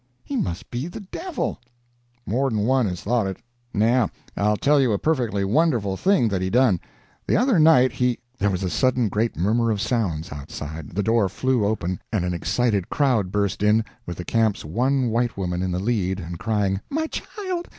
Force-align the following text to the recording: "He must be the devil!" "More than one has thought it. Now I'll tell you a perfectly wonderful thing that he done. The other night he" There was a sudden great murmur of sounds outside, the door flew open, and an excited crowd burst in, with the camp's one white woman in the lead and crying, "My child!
"He 0.23 0.35
must 0.35 0.71
be 0.71 0.87
the 0.87 1.01
devil!" 1.01 1.59
"More 2.25 2.49
than 2.49 2.61
one 2.61 2.87
has 2.87 3.01
thought 3.03 3.27
it. 3.27 3.37
Now 3.71 4.09
I'll 4.35 4.57
tell 4.57 4.81
you 4.81 4.93
a 4.93 4.97
perfectly 4.97 5.45
wonderful 5.45 5.95
thing 5.95 6.27
that 6.29 6.41
he 6.41 6.49
done. 6.49 6.79
The 7.27 7.37
other 7.37 7.59
night 7.59 7.91
he" 7.91 8.17
There 8.39 8.49
was 8.49 8.63
a 8.63 8.69
sudden 8.71 9.09
great 9.09 9.37
murmur 9.37 9.69
of 9.69 9.79
sounds 9.79 10.31
outside, 10.31 10.95
the 10.95 11.03
door 11.03 11.29
flew 11.29 11.63
open, 11.63 12.01
and 12.11 12.25
an 12.25 12.33
excited 12.33 12.89
crowd 12.89 13.31
burst 13.31 13.61
in, 13.61 13.85
with 14.07 14.17
the 14.17 14.25
camp's 14.25 14.65
one 14.65 15.09
white 15.09 15.37
woman 15.37 15.61
in 15.61 15.71
the 15.71 15.77
lead 15.77 16.19
and 16.19 16.39
crying, 16.39 16.81
"My 16.89 17.05
child! 17.05 17.69